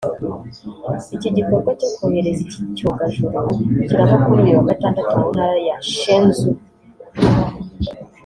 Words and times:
Iki 1.15 1.29
gikorwa 1.37 1.69
cyo 1.79 1.89
kohereza 1.95 2.39
iki 2.45 2.59
cyogajuru 2.77 3.29
kiraba 3.87 4.15
kuri 4.23 4.39
uyu 4.45 4.57
wa 4.57 4.65
Gatandatu 4.69 5.11
mu 5.21 5.27
Ntara 5.33 5.55
ya 5.67 5.77
Shenzhou 5.93 6.53